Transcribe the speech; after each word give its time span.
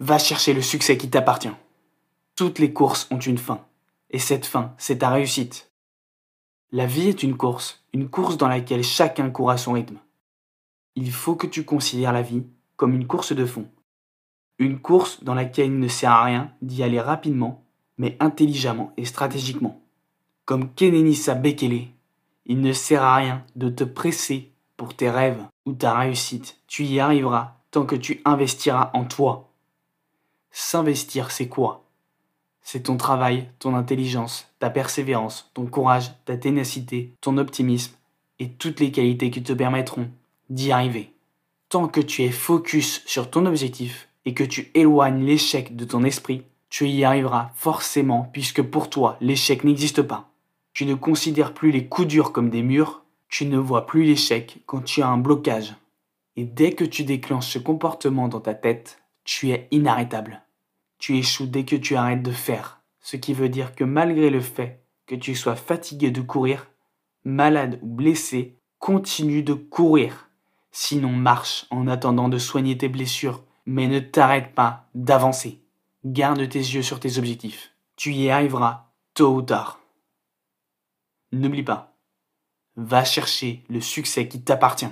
Va 0.00 0.18
chercher 0.18 0.52
le 0.52 0.62
succès 0.62 0.98
qui 0.98 1.08
t'appartient. 1.08 1.52
Toutes 2.34 2.58
les 2.58 2.72
courses 2.72 3.08
ont 3.10 3.18
une 3.18 3.38
fin, 3.38 3.64
et 4.10 4.18
cette 4.18 4.44
fin, 4.44 4.74
c'est 4.76 4.98
ta 4.98 5.10
réussite. 5.10 5.70
La 6.70 6.84
vie 6.84 7.08
est 7.08 7.22
une 7.22 7.36
course, 7.36 7.82
une 7.94 8.08
course 8.08 8.36
dans 8.36 8.48
laquelle 8.48 8.84
chacun 8.84 9.30
court 9.30 9.50
à 9.50 9.56
son 9.56 9.72
rythme. 9.72 9.98
Il 10.96 11.10
faut 11.12 11.34
que 11.34 11.46
tu 11.46 11.64
considères 11.64 12.12
la 12.12 12.22
vie 12.22 12.44
comme 12.76 12.92
une 12.92 13.06
course 13.06 13.32
de 13.32 13.46
fond. 13.46 13.66
Une 14.58 14.78
course 14.78 15.24
dans 15.24 15.34
laquelle 15.34 15.66
il 15.66 15.78
ne 15.78 15.88
sert 15.88 16.10
à 16.10 16.24
rien 16.24 16.52
d'y 16.60 16.82
aller 16.82 17.00
rapidement, 17.00 17.64
mais 17.98 18.16
intelligemment 18.20 18.92
et 18.96 19.04
stratégiquement. 19.04 19.80
Comme 20.44 20.72
Kenenisa 20.74 21.34
Bekele, 21.34 21.88
il 22.44 22.60
ne 22.60 22.72
sert 22.72 23.02
à 23.02 23.16
rien 23.16 23.44
de 23.56 23.68
te 23.68 23.84
presser 23.84 24.52
pour 24.76 24.94
tes 24.94 25.10
rêves 25.10 25.42
ou 25.64 25.72
ta 25.72 25.94
réussite. 25.94 26.58
Tu 26.66 26.84
y 26.84 27.00
arriveras 27.00 27.56
tant 27.70 27.86
que 27.86 27.96
tu 27.96 28.20
investiras 28.24 28.90
en 28.92 29.04
toi. 29.04 29.52
S'investir, 30.58 31.32
c'est 31.32 31.48
quoi? 31.48 31.84
C'est 32.62 32.84
ton 32.84 32.96
travail, 32.96 33.50
ton 33.58 33.74
intelligence, 33.74 34.48
ta 34.58 34.70
persévérance, 34.70 35.50
ton 35.52 35.66
courage, 35.66 36.12
ta 36.24 36.38
ténacité, 36.38 37.12
ton 37.20 37.36
optimisme 37.36 37.94
et 38.38 38.48
toutes 38.48 38.80
les 38.80 38.90
qualités 38.90 39.30
qui 39.30 39.42
te 39.42 39.52
permettront 39.52 40.08
d'y 40.48 40.72
arriver. 40.72 41.12
Tant 41.68 41.88
que 41.88 42.00
tu 42.00 42.22
es 42.22 42.30
focus 42.30 43.02
sur 43.04 43.30
ton 43.30 43.44
objectif 43.44 44.08
et 44.24 44.32
que 44.32 44.44
tu 44.44 44.70
éloignes 44.72 45.26
l'échec 45.26 45.76
de 45.76 45.84
ton 45.84 46.04
esprit, 46.04 46.42
tu 46.70 46.88
y 46.88 47.04
arriveras 47.04 47.50
forcément 47.54 48.30
puisque 48.32 48.62
pour 48.62 48.88
toi 48.88 49.18
l'échec 49.20 49.62
n'existe 49.62 50.00
pas. 50.00 50.30
Tu 50.72 50.86
ne 50.86 50.94
considères 50.94 51.52
plus 51.52 51.70
les 51.70 51.86
coups 51.86 52.08
durs 52.08 52.32
comme 52.32 52.48
des 52.48 52.62
murs, 52.62 53.02
tu 53.28 53.44
ne 53.44 53.58
vois 53.58 53.84
plus 53.84 54.04
l'échec 54.04 54.62
quand 54.64 54.82
tu 54.82 55.02
as 55.02 55.08
un 55.08 55.18
blocage. 55.18 55.74
Et 56.34 56.44
dès 56.44 56.72
que 56.72 56.84
tu 56.84 57.04
déclenches 57.04 57.48
ce 57.48 57.58
comportement 57.58 58.28
dans 58.28 58.40
ta 58.40 58.54
tête, 58.54 59.02
tu 59.22 59.50
es 59.50 59.68
inarrêtable. 59.70 60.40
Tu 60.98 61.16
échoues 61.18 61.46
dès 61.46 61.64
que 61.64 61.76
tu 61.76 61.96
arrêtes 61.96 62.22
de 62.22 62.32
faire, 62.32 62.80
ce 63.00 63.16
qui 63.16 63.34
veut 63.34 63.48
dire 63.48 63.74
que 63.74 63.84
malgré 63.84 64.30
le 64.30 64.40
fait 64.40 64.82
que 65.06 65.14
tu 65.14 65.34
sois 65.34 65.56
fatigué 65.56 66.10
de 66.10 66.20
courir, 66.20 66.66
malade 67.24 67.78
ou 67.82 67.86
blessé, 67.86 68.58
continue 68.78 69.42
de 69.42 69.54
courir. 69.54 70.30
Sinon 70.70 71.12
marche 71.12 71.66
en 71.70 71.88
attendant 71.88 72.28
de 72.28 72.38
soigner 72.38 72.76
tes 72.76 72.88
blessures, 72.88 73.44
mais 73.64 73.88
ne 73.88 74.00
t'arrête 74.00 74.54
pas 74.54 74.88
d'avancer. 74.94 75.62
Garde 76.04 76.48
tes 76.48 76.58
yeux 76.58 76.82
sur 76.82 77.00
tes 77.00 77.18
objectifs. 77.18 77.72
Tu 77.96 78.12
y 78.12 78.30
arriveras 78.30 78.90
tôt 79.14 79.34
ou 79.34 79.42
tard. 79.42 79.80
N'oublie 81.32 81.62
pas, 81.62 81.96
va 82.76 83.04
chercher 83.04 83.64
le 83.68 83.80
succès 83.80 84.28
qui 84.28 84.42
t'appartient. 84.42 84.86